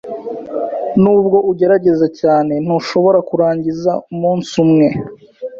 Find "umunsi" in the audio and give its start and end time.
4.13-4.51